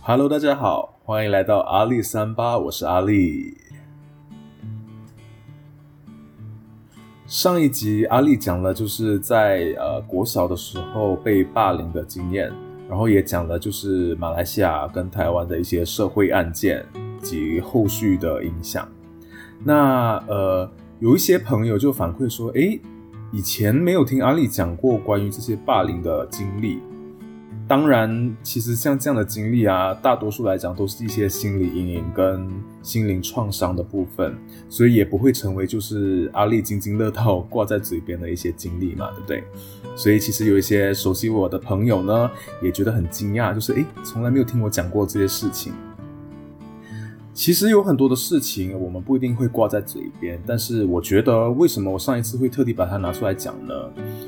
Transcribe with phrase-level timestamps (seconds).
[0.00, 3.58] Hello，大家好，欢迎来到阿力三八，我是阿力。
[7.26, 12.50] 上一集阿力讲了，就是在呃国小的时候被霸凌的经验，
[12.88, 16.86] 然后也讲了就是马来西亚跟台湾的一些社会案件
[17.20, 18.88] 及后续的影响。
[19.62, 20.70] 那呃
[21.00, 22.80] 有一些朋友就反馈说，诶，
[23.30, 26.80] 以前没有听阿力讲过关于这些霸凌的经历。
[27.68, 32.50] 当然，其实像这样的经历啊，大多数来讲都是一些心理阴影跟
[32.82, 34.36] 心灵创伤的部分，
[34.68, 39.44] 所以也不会成为就是阿力津津乐道挂在嘴边的一些经历嘛，对不对？
[39.94, 42.30] 所以其实有一些熟悉我的朋友呢，
[42.62, 45.72] 也觉得很惊讶，就是诶，从来没有听我讲过这些事情。
[47.38, 53.72] 其实有很多的事情我们不一定会挂在嘴边，但是我觉得为什么我上一次会特地把它拿出来讲呢？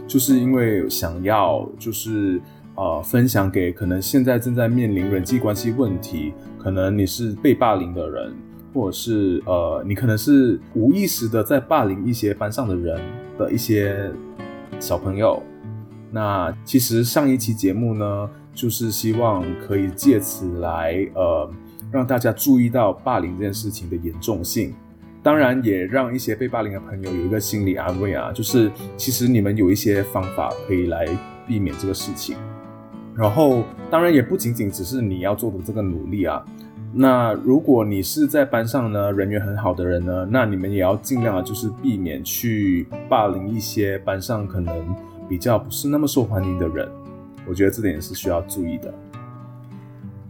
[0.07, 2.41] 就是因为想要就是。
[2.77, 8.33] 呃，分享给可能现在正在面临人际关系问题，可能你是被霸凌的人，
[8.73, 12.99] 或者是呃，你可能是无意识的在霸凌一些班上的人
[13.37, 14.11] 的一些
[14.79, 15.43] 小朋友。
[16.11, 21.51] 那其实上一期节目呢，就是希望可以借此来呃，
[21.91, 24.75] 让大家注意到霸凌这件事情的严重性，
[25.23, 31.07] 当然也让一些被霸凌的朋友有一个心理安慰啊，就是其实你们有一些方法可以来
[31.47, 32.37] 避免这个事情。
[33.17, 36.43] 然后，当然也不仅仅只是你要做的这个努力啊。
[36.93, 44.97] 那如果你是在班上呢，人缘很好的人呢，那你们也要尽量啊，就是避免去霸凌一些班上可能
[45.29, 46.89] 比较不是那么受欢迎的人。
[47.47, 48.93] 我觉得这点也是需要注意的。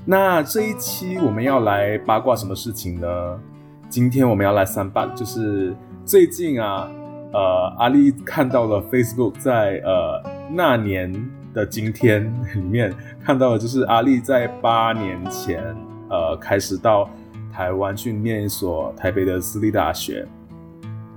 [0.05, 3.41] 那这一期我们要来八卦什么事情呢？
[3.89, 6.91] 今天我们要来三八，就是最近啊，
[7.33, 11.13] 呃，阿丽看到了 Facebook 在呃那年。
[11.53, 15.61] 的今天里面看到的就是阿丽在八年前，
[16.09, 17.11] 呃，开始到
[17.53, 20.25] 台湾去念一所台北的私立大学，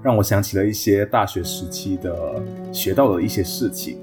[0.02, 4.00] 让我想起了一些大学时期的学到的一些事情。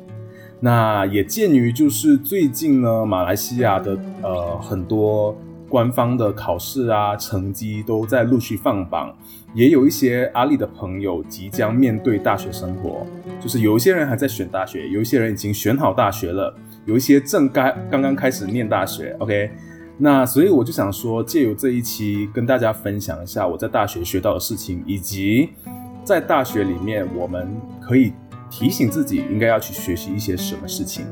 [0.60, 5.37] 那也鉴于就是最近呢，马来西亚的呃很多。
[5.71, 9.16] 官方的考试啊，成绩都在陆续放榜，
[9.54, 13.06] 也有一些阿里的朋友即将面对大学生活，
[13.41, 16.53] 就是有一些人还在选大学，有一些人已经选好大学了，
[16.87, 19.15] 有一些正该刚刚开始念大学。
[19.21, 19.48] OK，
[19.97, 25.50] 那所以我就想说，借由这一期跟大家分享一下我在大学学到的事情，以及
[26.03, 27.48] 在大学里面我们
[27.81, 28.12] 可以
[28.50, 31.06] 提醒自己应该要去学习一些什么事情。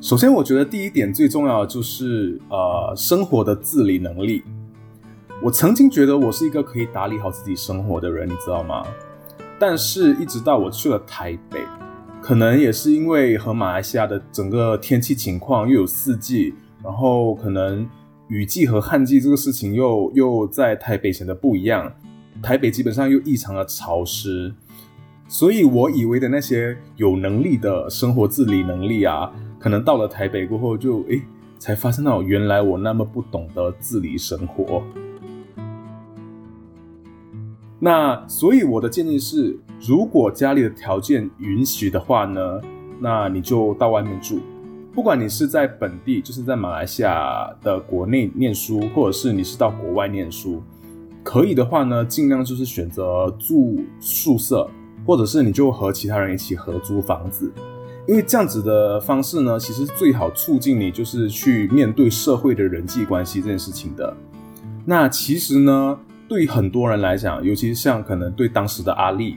[0.00, 4.42] 首先，我觉得第一点最重要的就是呃生活的自理能力。
[5.42, 8.86] 我曾经觉得我是一个可以打理好自己生活的人，你知道吗？
[9.58, 11.60] 但是，一直到我去了台北，
[12.22, 17.86] 可能也是因为和马来西亚的整个天气情况又有四季，然后可能
[18.28, 21.92] 雨季和旱季这个事情又又在台北显得不一样。
[22.42, 24.54] 台北基本上又异常的潮湿，
[25.26, 29.30] 所以我以为的那些有能力的生活自理能力啊。
[29.58, 31.20] 可能到了台北过后，就诶
[31.58, 34.82] 才发现到原来我那么不懂得自理生活。
[37.80, 42.60] 那所以我的建议是，如果家里的条件允许的话呢，
[43.00, 44.40] 那你就到外面住。
[44.94, 50.62] 不管你是在本地，就是在马来西亚的国内念书，或者是你是到国外念书，
[51.28, 54.66] 可以的话呢，尽量就是选择住宿舍，
[55.04, 57.52] 或者是你就和其他人一起合租房子。
[58.06, 64.16] 因为这样子的方式呢，其实最好促进你就是去面对社会的人际关系这件事情的。
[64.86, 69.36] 那其实呢，对很多人来讲，尤其是像可能对当时的阿丽，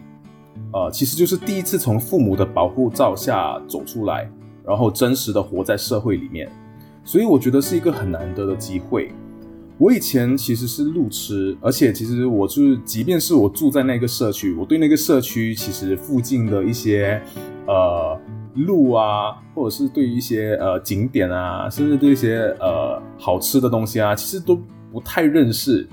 [0.71, 4.31] 呃，其实就是第一次从父母的保护罩下走出来，
[4.65, 6.49] 然后真实的活在社会里面。
[7.03, 9.11] 所以我觉得是一个很难得的机会。
[9.81, 17.19] 我以前其实是路痴，而且其实我就是，即便是我住在那个社区，我对那个社区其实附近的一些，
[17.65, 18.15] 呃。
[18.53, 24.59] 路啊，或者是对于一些呃景点啊，甚至对一些呃好吃的东西啊，其实都
[24.91, 25.87] 不太认识，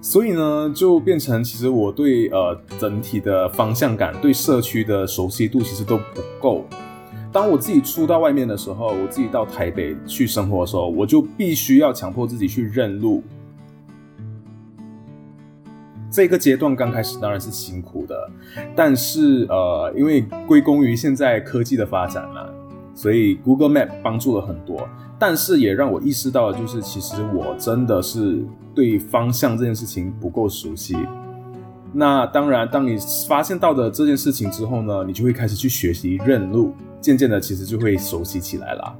[0.00, 6.64] 所以呢，就变成其实我对呃整体的方向感、对社区的熟悉度其实都不够。
[7.32, 13.22] 当我自己出到外面的时候，我自己到台北去生活的时候，我就必须要强迫自己去认路。
[16.10, 18.30] 这个阶段刚开始当然是辛苦的，
[18.76, 22.46] 但是呃，因为归功于现在科技的发展嘛，
[22.94, 24.86] 所以 Google Map 帮助了很多，
[25.18, 28.44] 但是也让我意识到，就是其实我真的是
[28.74, 30.94] 对方向这件事情不够熟悉。
[31.94, 38.96] 那当然，当你发现到的这件事情之后呢，你就会开始去学习认路，渐渐的其实就会熟悉起来了。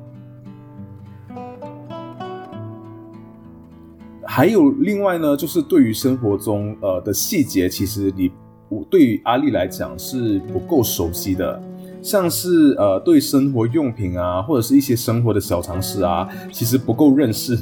[4.25, 8.31] 还有另外呢，就是对于生活中呃的细节，其实你
[8.69, 11.63] 我对于阿丽来讲是不够熟悉的，
[12.03, 17.59] 像是呃对生活用品啊，或者是一些生活的小常识啊，其实不够认识。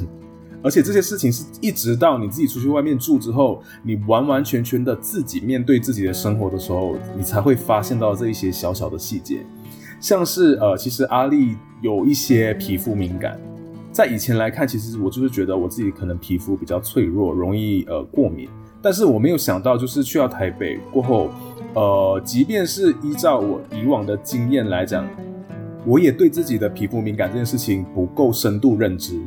[0.63, 9.43] 而且这些事情是一直到你自己出去外面住之后，你完完全全的自己面对自己的生活的时候，你才会发现到这一些小小的细节，
[10.01, 13.39] 像是呃，其实阿丽有一些皮肤敏感，
[13.91, 18.49] 在以前来看，其实我就是觉得我自己可能皮肤比较脆弱，容易呃过敏，
[18.81, 21.29] 但是我没有想到，就是去到台北过后，
[21.75, 25.07] 呃，即便是依照我以往的经验来讲，
[25.85, 29.21] 我也对自己的皮肤敏感这件事情不够深度认知。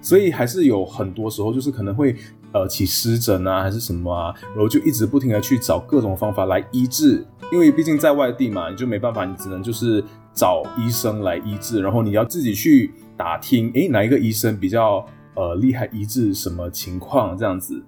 [0.00, 2.16] 所以还是有很多时候，就是可能会
[2.52, 10.04] 呃起湿疹啊，还是什么啊，然后就一直不停的去找各种方法来医治，因为毕竟在外地嘛，你就没办法，你只能就是
[10.34, 15.04] 找医生来医治，然后你要自己去打听，诶，哪一个医生比较
[15.34, 17.82] 呃厉害医治什么情况这样子，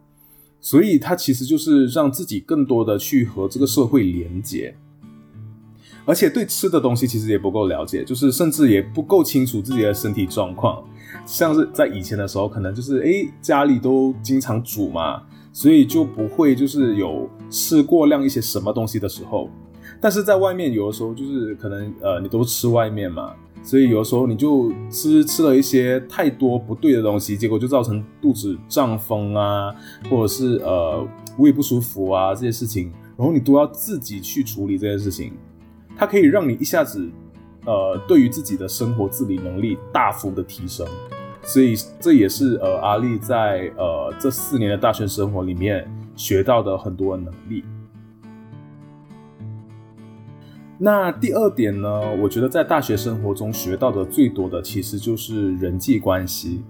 [0.61, 4.75] 所以他其实就是让自己更多的去和这个社会连接，
[6.07, 10.83] 而且对吃的东西其实也不够了解，就是甚至也不够清楚自己的身体状况。
[11.27, 15.23] 像是在以前的时候，可能就是哎家里都经常煮嘛，
[15.53, 19.49] 所以就不会就是有吃过量一些什么东西的时候。
[20.01, 29.75] 但是在外面有的时候就是可能呃你都吃外面嘛，所以有的时候你就吃吃了一些太多不对的东西，结果就造成肚子胀风啊，
[30.09, 31.07] 或者是呃
[31.39, 35.33] 胃不舒服啊这些事情，然后你都要自己去处理这件事情，
[35.97, 37.11] 它可以让你一下子。
[37.67, 40.87] 呃，对于自己的生活自理能力大幅的提升，
[41.43, 47.65] 所以这也是呃阿丽在呃这四年的大学生活里面学到的很多能力。
[50.79, 56.63] 那第二点呢，我觉得在大学生活中学到的最多的其实就是人际关系，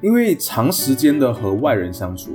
[0.00, 2.30] 因为长时间的和外人相处，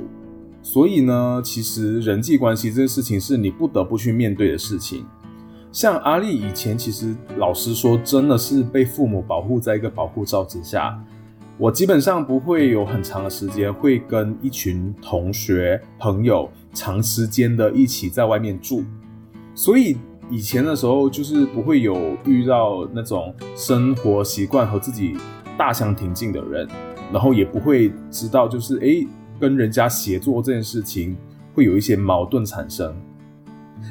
[0.62, 5.04] 所以呢，其实人际关系这件事情是你不得不去面对的事情。
[5.72, 11.02] 像阿丽以前，其实老实说，真的是被父母保护在一个保护罩之下。
[11.62, 18.82] 我基本上不会有很长的时间会跟一群同学朋友长时间的一起在外面住，
[19.54, 19.96] 所以
[20.28, 25.16] 以前的时候就是不会有遇到那种生活习惯和自己
[25.56, 26.66] 大相庭径的人，
[27.12, 29.06] 然后也不会知道就是诶
[29.38, 31.16] 跟人家协作这件事情
[31.54, 32.92] 会有一些矛盾产生。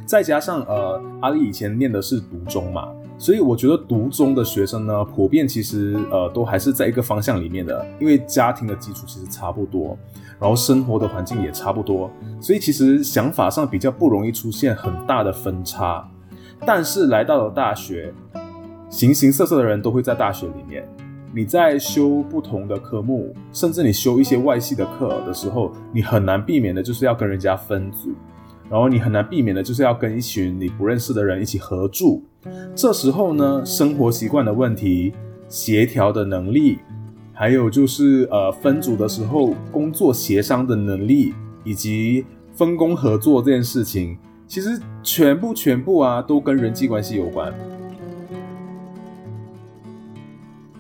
[0.06, 2.90] 再加上呃，阿丽以前念的是读中嘛，
[3.22, 9.96] 所以我觉得读中的学生呢，普遍其实呃都还是在一个方向里面的，因为家庭的基础其实差不多，
[10.40, 12.10] 然后生活的环境也差不多，
[12.40, 16.10] 所以其实想法上比较不容易出现很大的分差。
[16.66, 18.12] 但是来到了大学，
[18.90, 20.84] 形形色色的人都会在大学里面，
[21.32, 28.10] 你在修不同的科目，甚至你修一些外系的课的时候，你很难避免的就是要跟人家分组。
[28.72, 32.24] 然后你很难避免的就是要跟一群你不认识的人一起合住，
[32.74, 35.12] 这时候呢，生活习惯的问题、
[35.50, 36.80] 协调的能力，
[37.34, 41.34] 还有就是呃分组的时候工作协商的能力，
[41.66, 47.54] 以及分工合作这件事情，其实全部全部啊都跟人际关系有关。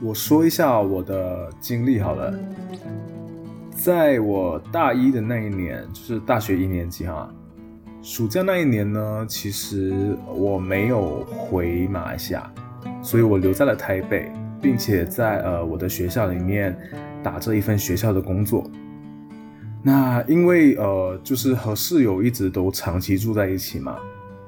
[0.01, 2.33] 我说一下我的经历好了，
[3.71, 7.29] 在我大一的那一年，就是大学一年级哈。
[8.03, 12.51] 暑假那一年呢，其实我没有回马来西亚，
[13.03, 16.75] 所以我留在了台北，并且在呃我的学校里面
[17.21, 18.69] 打着一份学校的工作。
[19.83, 23.97] 那因为呃就是和室友一直都长期住在一起嘛，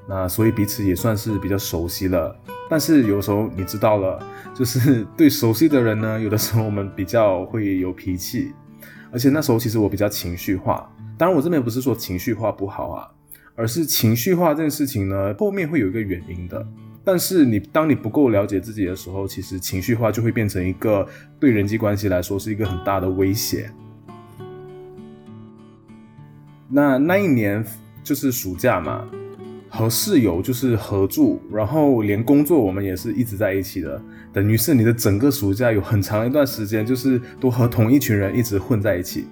[0.10, 2.36] 那所以彼此也算是比较熟悉了。
[2.68, 4.20] 但是有时候你知道了，
[4.56, 8.52] 就是 对熟悉的人呢，有的时候我们比较会有脾气，
[9.12, 10.92] 而且那时候其实我比较情绪化。
[11.20, 13.08] 当然我这边不是说情绪化不好啊。
[13.56, 16.66] 而是情绪化这件事情呢，后面会有一个原因的。
[17.06, 21.06] 但是你当你不够了解自己的时候，其实情绪化就会变成一个
[21.40, 23.70] 对人际关系来说是一个很大的威胁。
[26.70, 27.64] 那那一年
[28.02, 29.06] 就是暑假嘛，
[29.70, 39.28] 和室友就是合住，然后连工作我们也是一直在一起的，等于是你的整个暑假有很长一段时间就是都和同一群人一直混在一起。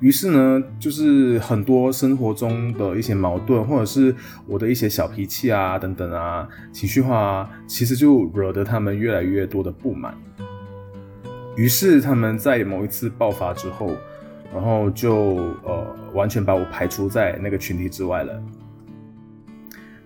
[0.00, 4.14] 于是呢，就是很多生活中的一些矛盾，或者是
[4.46, 10.14] 我的一些小脾气啊，等等啊，情绪化啊，其实就惹得他们越来越多的不满。
[11.56, 13.92] 于是他们在某一次爆发之后，
[14.52, 15.14] 然后就
[15.62, 18.42] 呃完全把我排除在那个群体之外了。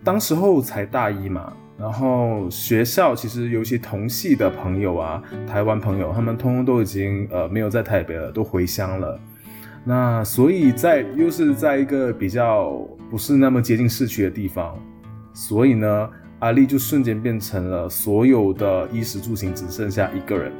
[0.04, 9.18] 当时候才大一嘛，然后学校其实有一些同系的朋友啊，台湾朋友，他们通通都已经呃没有在台北了，都回乡了。
[9.88, 14.78] 那所以在又是在一个比较不是那么接近市区的地方，
[15.32, 20.52] 所以呢，阿丽就瞬间变成了所有的衣食住行只剩下一个人。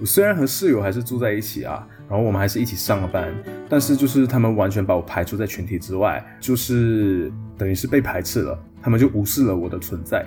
[0.00, 3.30] 我虽然和室友还是住在一起啊，然后我们还是一起上了班，
[3.68, 10.24] 但是就是他们完全把我排除在群体之外，就是等于是被排斥了，他们就无视了我的存在，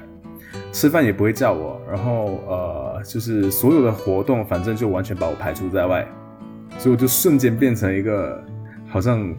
[0.72, 6.08] 吃饭也不会叫我，然后呃，就是所有的活动，反正就完全把我排除在外，
[6.78, 8.44] 所以我就瞬间变成一个
[8.88, 9.34] 好像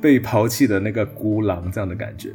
[0.00, 2.32] 被抛弃的那个孤狼这样的感觉。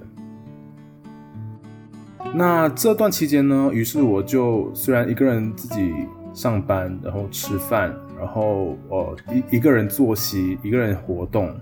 [2.34, 5.94] 那这段期间呢，于是我就虽然一个人自己。
[6.32, 11.54] 上班，然后吃饭，然后呃一一个人作息，一个人活动，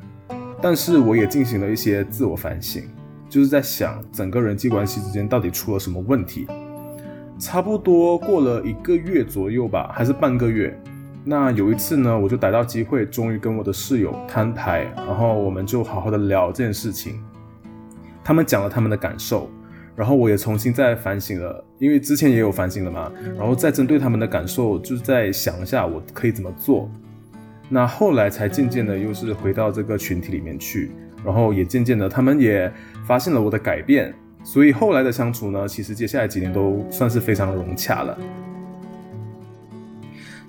[0.62, 2.84] 但是我也进行了一些自我反省，
[3.30, 6.46] 就是在想整个人际关系之间到底出了什么问题。
[7.40, 10.78] 差不多过了一个月左右吧，还是半个月。
[11.30, 17.22] 那有一次呢，我就逮到机会，终于跟我的室友摊牌，然后我们就好好的聊这件事情。
[18.24, 19.50] 他们讲了他们的感受。
[19.94, 26.88] 然后我也重新再反省了，因为之前也有反省了嘛，然后再针对他们的感受，就是在想一下我可以怎么做。
[27.68, 30.92] 那后来才渐渐的又是回到这个群体里面去，
[31.26, 32.72] 然后也渐渐的他们也
[33.08, 38.16] 发现了我的改变，所以后来的相处呢，其实接下来几年都算是非常融洽了。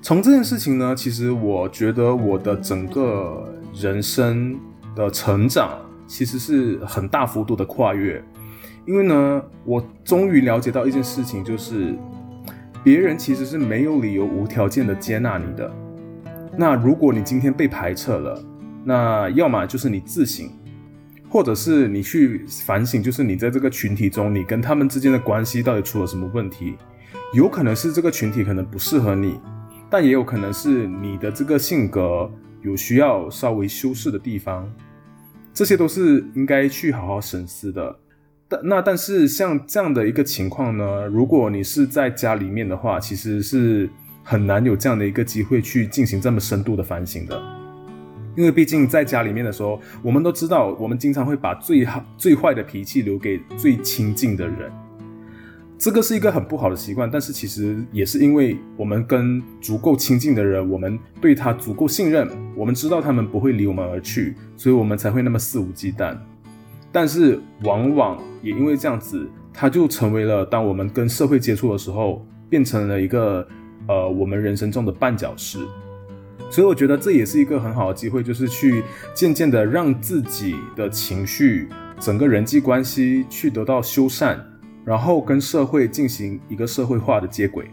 [0.01, 4.59] 从这件事情呢，其实我觉得我的整个人生
[4.95, 8.23] 的成长其实是很大幅度的跨越。
[8.87, 11.95] 因为呢，我终于了解到一件事情，就是
[12.83, 15.71] 别人其实是没有理由无条件的接纳你的。
[16.57, 18.43] 那如果你今天被排斥了，
[18.85, 20.49] 那要么就是你自省，
[21.29, 26.75] 或者是你去反省，就是你在这个群体中，你跟他们之间的关系到底出了什么问题？
[27.35, 29.39] 有可能是这个群体可能不适合你，
[29.91, 32.31] 但也有可能是你的这个性格
[32.63, 34.71] 有需要稍微修饰的地方，
[35.55, 37.97] 这些都是应该去好好审视的。
[38.49, 43.89] 但那但是像这样的一个情况呢，如果你是在家里面的话，其实是
[44.25, 47.41] 很难有这样的一个机会去进行这么深度的反省的，
[48.37, 54.71] 因为毕竟在家里面的时候，我们都知道，我们经常会把最好最坏的脾气留给最亲近的人，
[55.79, 57.09] 这个是一个很不好的习惯。
[57.09, 66.17] 但是其实也是因为我们跟足够亲近的人，我们对他足够信任，我们知道他们不会离我们而去，所以我们才会那么肆无忌惮。
[66.91, 73.47] 但是往往也因为这样子，它就成为了当我们跟社会接触的时候，变成了一个
[73.87, 75.61] 呃我们人生中的绊脚石。
[76.51, 78.83] 所以我觉得这也是一个很好的机会，就是去
[79.15, 81.69] 渐渐的让自己的情绪、
[82.01, 84.39] 整个人际关系去得到修缮，
[84.89, 87.67] 然后跟社会进行一个社会化的接轨。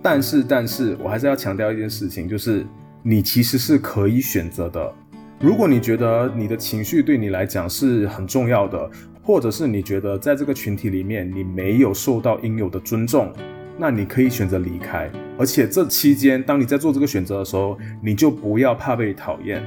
[0.00, 2.64] 但是，但是我还是要强调一件事情，就是
[3.02, 4.94] 你其实是可以选择的。
[5.40, 8.88] 如果你觉得你的情绪对你来讲是很重要的，
[9.20, 13.32] 或者是你觉得在这个群体里面你没有受到应有的尊重，
[13.76, 15.10] 那你可以选择离开。
[15.36, 19.60] 而且这期间，当你在做这个选择的时候，你就不要怕被讨厌。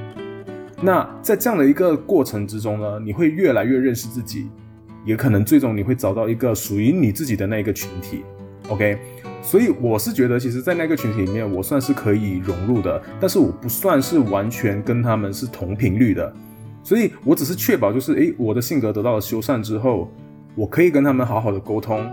[0.80, 4.48] 那在这样的一个过程之中呢，你会越来越认识自己，
[5.04, 8.22] 也可能最终你会找到一个属于你自己的那一个群体。
[8.68, 8.98] OK。
[9.42, 16.30] 所以我是觉得，其实，在那个群体里面，我算是可以融入的，但是我不算是完全跟他们是同频率的，
[16.82, 20.12] 所以我只是确保，就是诶，我的性格得到了修缮之后，
[20.54, 22.06] 我可以跟他们好好的沟通。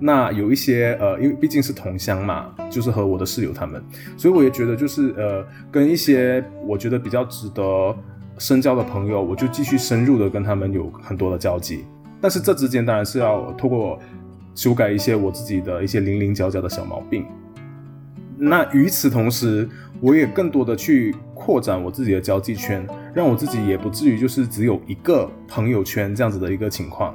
[0.00, 3.84] 那有一些呃，因为毕竟是同乡嘛，就是和我的室友他们，
[4.16, 7.94] 所以我也觉得，就是呃，跟一些我觉得比较值得
[8.38, 11.84] 深交的朋友，我就继续深入的跟他们有很多的交集。
[12.26, 13.96] 但是这之间当然是要透过。
[14.56, 17.26] 修改一些我自己的一些零零角角的小毛病。
[18.38, 19.68] 那与此同时，
[20.00, 27.14] 我也更多的去扩展我自己的交际圈，让我自己也不至于就是只有一个朋友圈这样子的一个情况。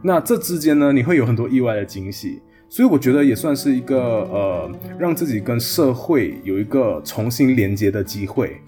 [0.00, 3.98] 那这之间呢，你会有很多意外的惊喜，所以我觉得也算是一个
[4.30, 8.60] 呃，让自己跟社会有一个重新连接的机会。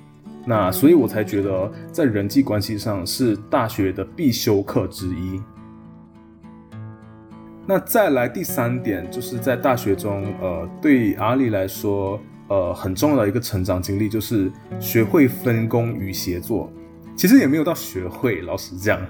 [0.45, 5.41] 那所以我才觉得在人际关系上是大学的必修课之一。
[7.73, 14.51] 那再来第三点，就是在大学中，呃，对阿里来说，呃，很重要的一个成长经历，就是
[14.81, 16.69] 学会分工与协作。
[17.15, 19.01] 其实也没有到学会，老实讲，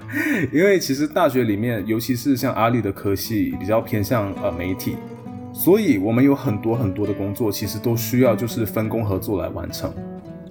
[0.53, 4.95] 因为其实大学里面，尤其是像阿里的科系，比较偏向呃媒体，
[5.51, 9.91] 所以我们有很多很多的工作，其实都需要就是分工合作来完成。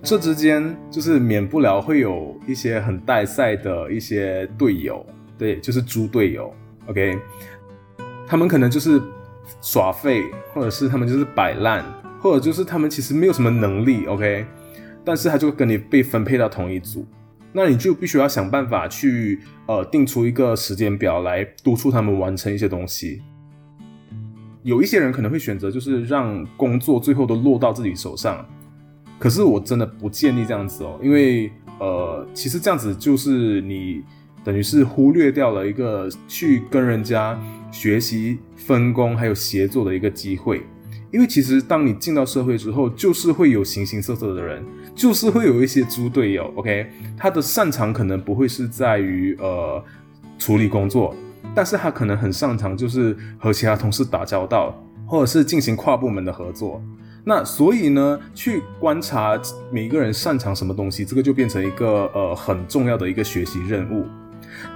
[0.03, 5.07] 这之间就是免不了会有一些很带赛的一些队友，
[5.39, 6.53] 对，就是猪队友。
[6.87, 7.17] OK，
[8.31, 9.03] 他们可能就是
[9.61, 11.85] 耍废，或者是他们就是摆烂，
[12.21, 14.07] 或者就是他们其实没有什么能力。
[14.07, 14.47] OK，
[15.05, 17.05] 但是他就跟你被分配到同一组，
[17.53, 23.21] 那你就必须要想办法去呃定出一个时间表来督促他们完成一些东西。
[24.63, 28.47] 有一些人可能会选择就是让工作最后都落到自己手上。
[29.19, 34.05] 可是我真的不建议这样子哦，因为呃，其实这样子就是你
[34.45, 37.37] 等于是忽略掉了一个去跟人家
[37.71, 40.63] 学习分工还有协作的一个机会。
[41.13, 46.53] 因为其实当你进到社会之后，就是会有形形色色的人，就是会有一些猪队友。
[46.55, 46.87] OK，
[47.17, 49.85] 他的擅长可能不会是在于呃
[50.39, 51.13] 处理工作，
[51.53, 54.73] 但是他可能很擅长就是和其他同事打交道，
[55.05, 56.81] 或者是进行跨部门的合作。
[57.25, 59.37] 那所以呢，去观察
[59.73, 64.07] 每一个人擅长什么东西，这个就变成一个呃很重要的一个学习任务。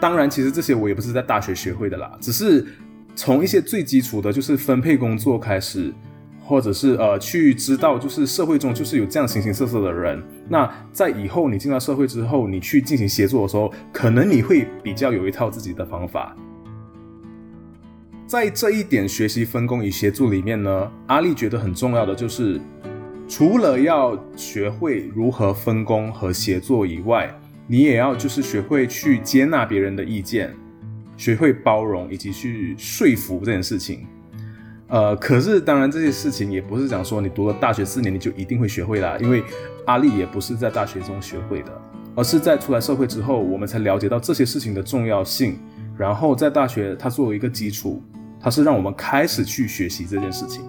[0.01, 2.67] 当然，其实这些我也不是在大学学会的啦，只是
[3.15, 5.93] 从一些最基础的，就是分配工作开始，
[6.43, 10.23] 或者是呃去知道，就是社会中就是有这样形形色色的人。
[10.49, 16.37] 那在以后你进到社会之后，你去进行协作的时候，可能你会比较有一套自己的方法。
[18.27, 22.61] 在这一点学习分工与协助里面呢，阿丽觉得很重要的就是，
[23.29, 27.33] 除了要学会如何分工和协作以外，
[27.67, 30.55] 你也要就是学会去接纳别人的意见，
[31.17, 34.07] 学会包容以及去说服这件事情。
[34.89, 39.43] 呃，可是当然这些事情也不是讲说你读了大学四年你就一定会学会啦，因为
[39.87, 41.83] 阿丽也不是在大学中学会的，
[42.15, 45.59] 而是在出来社会之后，我们才了解到这些事情的重要性。
[45.97, 48.03] 然后在大学，它作为一个基础，
[48.41, 50.63] 它是让我们开始去学习这件事情。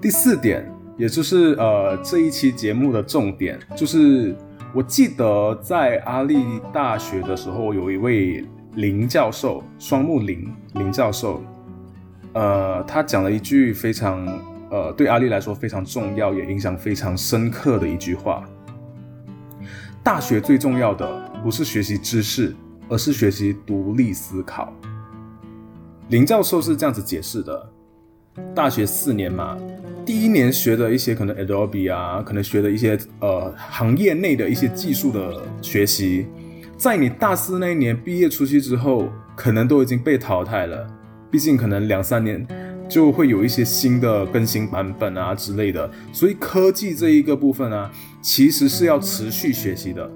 [0.00, 0.66] 第四点，
[1.00, 4.36] 也就是呃这一期节目的重点，就是
[4.74, 11.42] 我记得在阿立大学的时候，有一位林教授，双木林林教授，
[12.34, 14.26] 呃，他讲了一句非常
[14.70, 18.44] 呃对阿立来说非常重要，也影响非常深刻的一句话：
[20.02, 21.30] 大学最重要的。
[21.42, 22.54] 不是学习知识，
[22.86, 24.70] 而是学习独立思考。
[26.10, 27.72] 林教授是这样子解释的：
[28.54, 29.56] 大学四年嘛，
[30.04, 36.26] 第一年学的一些可能 Adobe 啊，可能学的一些呃行业内的一些技术的学习，
[36.76, 40.86] 在你大四那一年毕业出去之后，可能都已经被淘汰了。
[41.30, 42.44] 毕竟可能两三年
[42.88, 47.90] 就会有一些新的更新版本啊之类的，所以科技这一个部分呢，
[48.20, 50.10] 其实是要持续学习的。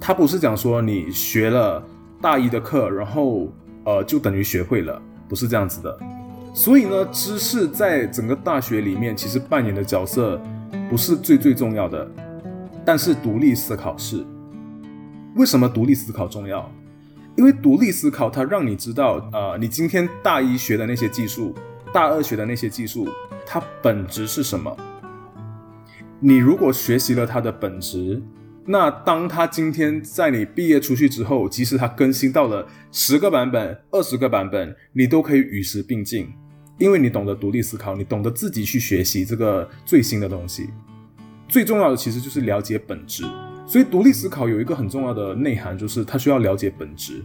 [0.00, 1.82] 他不是讲说你学了
[2.20, 3.50] 大一的课，然后
[3.84, 5.98] 呃就等于学会了，不是这样子的。
[6.58, 10.42] 所以呢，知识在整个大学里面其实扮演的角色
[10.90, 12.10] 不是最最重要的，
[12.84, 14.26] 但是独立思考是。
[15.36, 16.68] 为什么独立思考重要？
[17.36, 21.54] 因为独立思考它让你知道，呃，你今天大一学的那些技术，
[21.92, 23.06] 大二学的那些技术，
[23.46, 24.76] 它本质是什么？
[26.18, 28.20] 你如果学习了它的本质。
[28.66, 36.28] 那当它今天在你毕业出去之后，即使它更新到了十个版本、二十个版本，你都可以与时并进，
[36.78, 40.70] 因为你懂得独立思考，你懂得自己去学习这个最新的东西。
[41.48, 43.24] 最重要的其实就是了解本质，
[43.66, 47.24] 所以独立思考有一个很重要的内涵，就是它需要了解本质。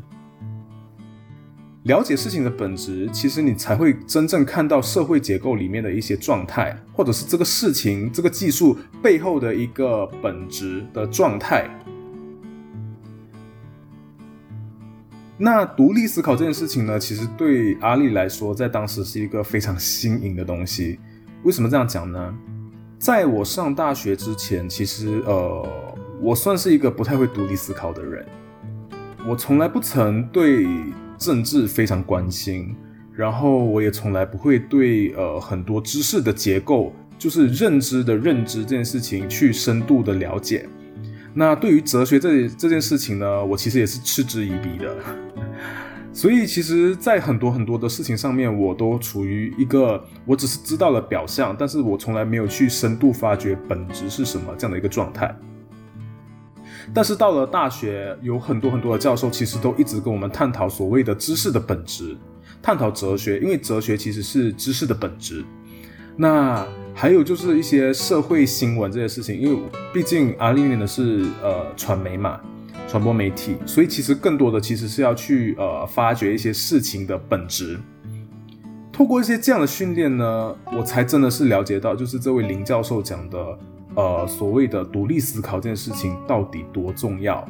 [1.83, 11.69] 了解事情的本质，其实你才会真正看到社会结构里面的一些状态，或者是这个事情、这个技术背后的一个本质的状态。
[15.43, 20.97] 那独立思考这件事情呢，其实对阿丽来说，在当时是一个非常新颖的东西。
[21.43, 22.33] 为什么这样讲呢？
[22.97, 25.67] 在我上大学之前，其实呃，
[26.21, 28.25] 我算是一个不太会独立思考的人，
[29.27, 30.65] 我从来不曾对。
[31.15, 32.75] 政治非常关心，
[33.13, 40.67] 然后我也从来不会对呃很多知识的结构，就是认知的认知这件事情去深度的了解。
[41.33, 44.95] 那对于哲学这这件事情呢，我其实也是嗤之以鼻的。
[46.13, 55.35] 所以其实，在很多很多的事情上面，我都处于一个我只是知道了表象，但是我从来没有去深度发掘本质是什么这样的一个状态。
[56.93, 62.15] 但是到了大学，有很多很多的教授，其实都一直跟我们探讨所谓的知识的本质，
[62.61, 65.43] 探讨哲学，因为哲学其实是知识的本质。
[66.15, 66.63] 那
[66.95, 69.59] 还有就是一些社会新闻这些事情，因为
[69.91, 72.39] 毕竟阿丽念的是呃传媒嘛，
[72.87, 77.77] 传播媒体，所以其实更多的其实是要去呃发掘一些事情的本质。
[78.91, 83.59] 透过一些这样的训练呢，我才真的是了解到，就是这位林教授讲的，
[83.95, 87.43] 呃，所谓的独立思考这件事情到底多重要。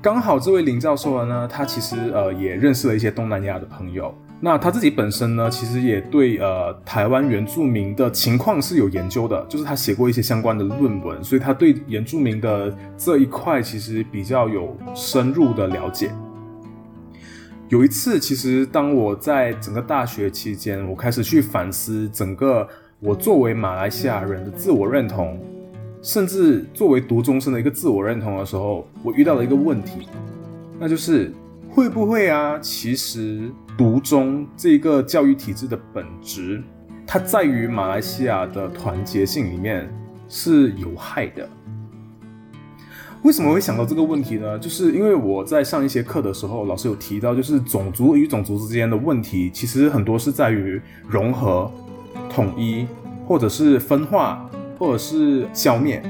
[0.00, 4.14] 刚好这位林教授呢，他其实呃也认识了一些东南亚的朋友。
[4.40, 16.12] 那他自己本身呢，其实也对呃台湾原住民的情况是有研究的，就是他写过一些相关的论文，所以他对原住民的这一块其实比较有深入的了解。
[17.68, 22.66] 有一次，其实当我在整个大学期间，我开始去反思整个
[23.00, 25.38] 我作为马来西亚人的自我认同，
[26.00, 30.08] 甚至作为读中生的一个自我认同的时候，我遇到了一个问题，
[30.78, 31.32] 那就是
[31.78, 32.58] 会不会啊？
[32.58, 33.52] 其实。
[33.76, 36.60] 独中这个教育体制的本质，
[37.06, 39.88] 它在于马来西亚的团结性里面
[40.28, 41.48] 是有害的。
[43.22, 44.58] 为什么会想到这个问题呢？
[44.58, 51.70] 就是因为我在上一些课的时候，老师有提到，就是种族与种族之间的问题，其实很多是在于融合、
[52.28, 52.88] 统一，
[53.24, 56.02] 或者是分化，或者是消灭。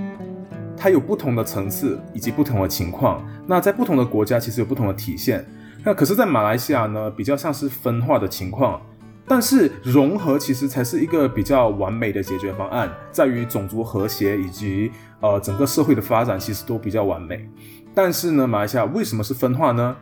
[0.74, 3.22] 它有不同的层次以及不同的情况。
[3.46, 5.44] 那在不同的国家，其实有不同的体现。
[5.84, 8.80] 那可是，在马来西亚呢，比较像是分化的情况，
[9.26, 17.48] 但是融合其实才是一个比较完美的解决方案，在于种族和谐以及呃整个社会的发展，其实都比较完美。
[17.94, 19.96] 但是呢，马来西亚为什么是分化呢？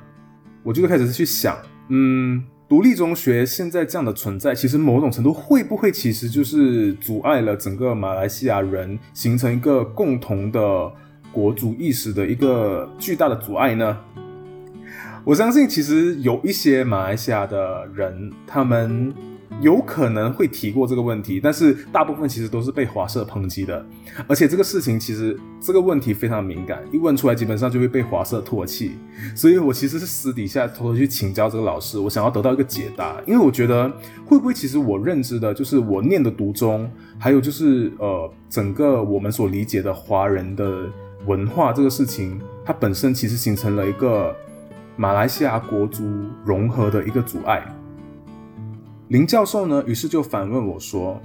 [0.63, 1.57] 我就开始去想，
[1.89, 10.93] 嗯，独立中学现在这样的存在，其实某种程度会不会其实就是阻碍了整个马来西亚人形成一个共同的
[11.31, 13.97] 国族意识的一个巨大的阻碍呢？
[15.27, 19.13] 我相信，其实有一些马来西亚的人，他们
[19.61, 23.85] 有可能会提过这个问题，但是大部分其实都是被华社抨击的。
[24.29, 28.93] 而且这个事情其实这个问题非常敏感，一问出来基本上就会被华社唾弃。
[29.35, 33.93] 所以我其实是私底下偷偷去请教这个老师，我想要得到一个解答，因为我觉得
[34.25, 40.89] 会不会其实我认知的就是我念的读中，还有就是呃整个我们所理解的华人的
[41.27, 44.33] 文化这个事情，它本身其实形成了一个。
[44.99, 46.05] 马来西亚国族
[46.43, 47.63] 融合的一个阻碍。
[49.09, 51.21] 林教授呢，于是就反问我说：“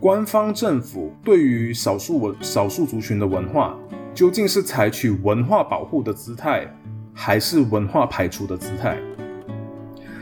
[0.00, 3.76] 官方政府对于少数文少数族群的文化，
[4.14, 6.66] 究竟是采取文化保护的姿态，
[7.12, 8.96] 还是文化排除的姿态？”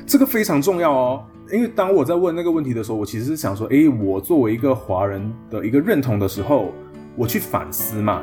[0.05, 6.73] 这个非常重要哦，因为当我在问那个问题的时候，我其实是想说：“诶，我作为一个华人的一个认同的时候，
[7.15, 8.21] 我去反思嘛。”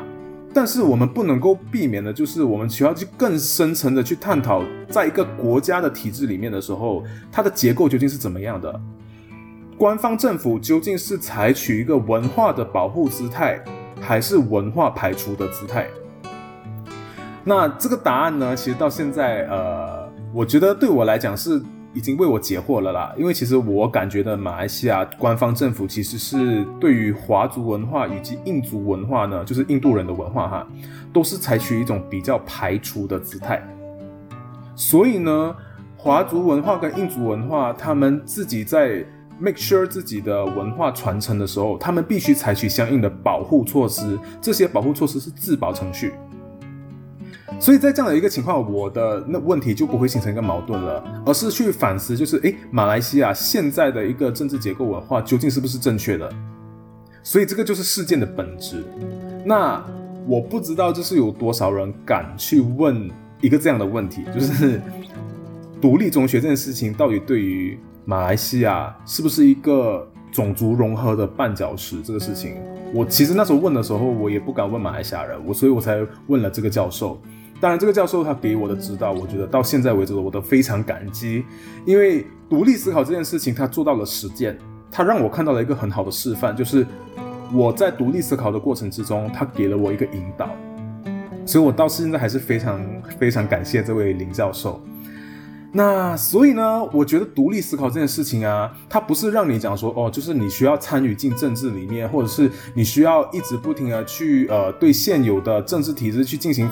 [0.53, 8.81] 但是我们不能够避免的，就是我们需要去更深层的去探讨，在一个国家的体制里面的时候，它的结构究竟是怎么样的？
[9.77, 13.63] 官方政府究竟是采取一个文化的保护姿态，
[14.01, 15.87] 还是文化排除的姿态？
[17.43, 18.55] 那这个答案呢？
[18.55, 21.61] 其实到现在，呃，我觉得对我来讲是。
[21.93, 30.67] 已经为我解惑了啦，因为其实我感觉的马来西亚官方政府其实是对于华族文化以及印族文化呢，就是印度人的文化哈，
[31.11, 33.61] 都是采取一种比较排除的姿态。
[34.75, 35.55] 所以呢，
[35.97, 39.03] 华族文化跟印族文化，他们自己在
[39.39, 46.13] make sure 自己的文化传承的时候，他们必须采取相应的保护措施，这些保护措施是自保程序。
[47.59, 56.29] 所以在这样的一个情况，我的那问题就不会形成一个矛盾了，而是去反思，就是诶，马来西亚现在的一个政治结构文化究竟是不是正确的？
[57.23, 58.83] 所以这个就是事件的本质。
[59.45, 59.83] 那
[60.25, 63.09] 我不知道，就是有多少人敢去问
[63.41, 64.81] 一个这样的问题，就是
[65.81, 72.01] 独立中学这件事情到底对于马来西亚是不是一个种族融合的绊脚石？
[72.01, 72.55] 这个事情，
[72.93, 75.97] 我其实那时候问的时候，我也不敢问马来西亚人，我所以我才
[76.27, 77.21] 问了这个教授。
[77.61, 81.43] 当然，这个教授他给我的指导，我觉得到现在为止我都非常感激，
[81.85, 84.57] 因为独立思考这件事情，他做到了实践，
[84.89, 86.87] 他让我看到了一个很好的示范，就是
[87.53, 90.49] 我在独立思考的过程之中，他给了我一个引导，
[91.45, 92.81] 所以我到现在还是非常
[93.19, 94.81] 非常感谢这位林教授。
[95.71, 106.69] 那所以呢，我觉得独立思考这件事情啊，它不是让你讲说哦，就是你需要参与进政治里面，或者是你需要一直不停的去呃对现有的政治体制去进行。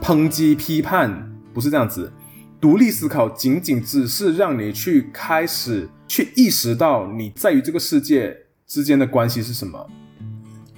[0.00, 2.12] 抨击批判不是这样子，
[2.60, 9.86] 独立思考仅仅只是让你去开始去意识到你在于这个世界之间的关系是什么，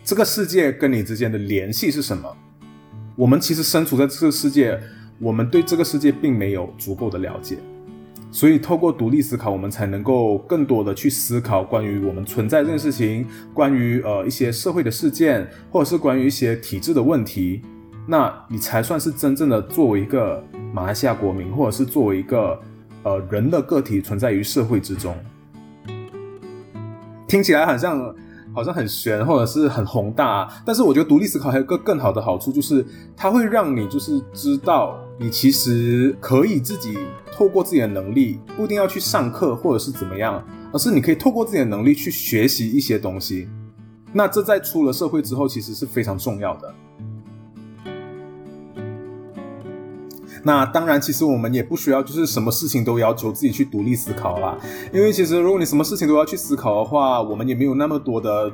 [0.04, 2.34] 这个世界跟你之间的联系是什么。
[3.16, 4.80] 我们其实身处在这个世界，
[5.18, 7.58] 我们对这个世界并没有足够的了解，
[8.30, 17.62] 所以透过独立思考，我们才能够更多的去思考关于我们存在这件事情，关于呃一些社会的事件，或者是关于一些体制的问题。
[18.06, 22.58] 那你才算是真正的作为一个马来西亚国民，或者是作为一个
[23.02, 25.14] 呃人的个体存在于社会之中。
[27.26, 28.14] 听起来好像
[28.58, 32.84] 好像很玄，或者是很宏大，啊但是我觉得独立思考还有个更好的好处，就是
[33.16, 36.98] 它会让你就是知道你其实可以自己
[37.30, 43.48] 透过自己的能力，不一定要去上课或者是怎么样，而是你可以透过自己的能力去学习一些东西。
[44.12, 46.74] 那这在出了社会之后，其实是非常重要的。
[50.42, 54.56] 那当然，其实我们也不需要，就是什么事情都要求自己去独立思考啦。
[54.92, 58.50] 因为其实如果你什么事情都要去思考的话，我们也没有那么多的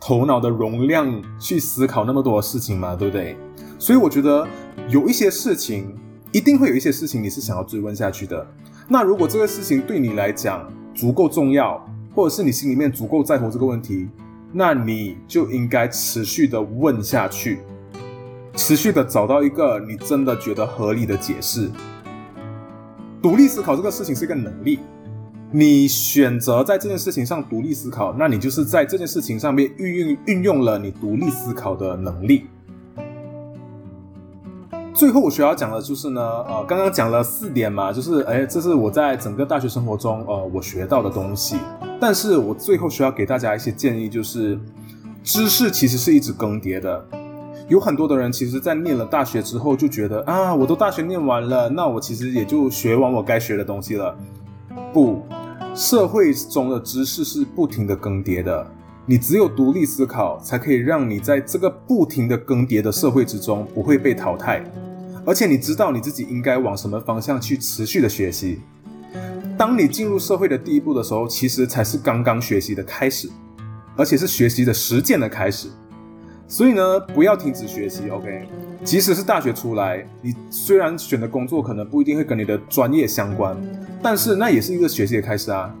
[0.00, 3.36] 头脑的容量去思考那么多的事情嘛，对不对？
[3.78, 4.46] 所以我觉得
[4.88, 5.94] 有一些事情，
[6.32, 8.46] 一定会有一些事情你是想要追问下去的。
[8.88, 14.08] 那如果这个事情对你来讲足够重要，或者是你心里面足够在乎这个问题，
[14.52, 17.60] 那你就应该持续的问下去。
[18.56, 21.70] 持续的找到一个你真的觉得合理的解释。
[23.22, 24.78] 独立思考这个事情是一个能力，
[25.50, 32.46] 你选择在这件事情上独立思考，那你就是在这件事情上面运用运用了你独立思考的能力。
[34.94, 41.56] 最后我需要讲的就是呢，呃，刚刚讲了四点嘛，就是哎，这是我在整个大学生活中呃我学到的东西。
[42.00, 44.58] 但是我最后需要给大家一些建议，就是
[45.22, 47.04] 知识其实是一直更迭的。
[47.68, 54.16] 有很多的人，其实，在念了大学之后，就觉得啊，我都大学念完了，那我其实也就学完我该学的东西了。
[54.92, 55.26] 不，
[55.74, 58.64] 社会中的知识是不停的更迭的，
[59.04, 64.62] 你只有独立思考，才可以让你在这个不停的更迭的社会之中不会被淘汰，
[65.24, 68.60] 而且你知道你自己应该往什么方向去持续的学习。
[69.58, 73.28] 当你进入社会的第一步的时候，其实才是刚刚学习的开始，
[73.96, 75.68] 而且是学习的实践的开始。
[76.48, 78.48] 所以呢，不要停止学习，OK？
[78.84, 83.56] 即使是大学出来，你虽然选的工作可能不一定会跟你的专业相关，
[84.00, 85.74] 但是那也是一个学习的开始啊。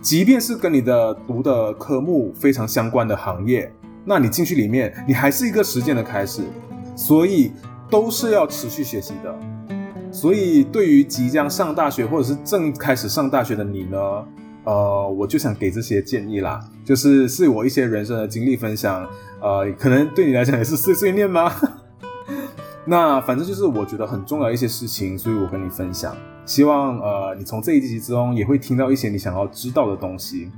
[0.00, 3.72] 即便是跟你的读的科目非常相关的行业，
[4.04, 6.42] 那你进去里面，你还是一个实践的开始。
[6.94, 7.50] 所以
[7.90, 9.34] 都是要持续学习的。
[10.12, 13.98] 所以对于即将上大学或者是正开始上大学的你呢？
[14.64, 19.08] 呃，我就想给这些建议啦，就是是我一些人生的经历分享，
[19.40, 21.52] 呃，可能对你来讲也是碎碎念吗？
[22.86, 30.50] 那反正就是我觉得很重要一些事情，所以我跟你分享，希望呃你从这一集之中也会听到一些你想要知道的东西。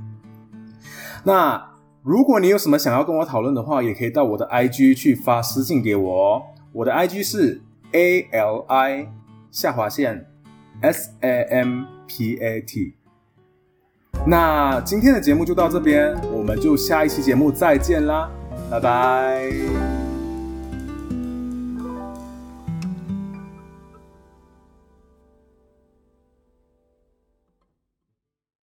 [1.23, 1.71] 那
[2.03, 9.07] 如果你有什么想要跟我讨论的话，也可以到我的 IG 去发私信给我哦，我的 IG 是 A L I
[9.49, 10.27] 下划线
[10.81, 12.93] S A M P A T。
[14.25, 18.29] 那今天的节目就到这边，我们就下一期节目再见啦，
[18.69, 20.04] 拜拜。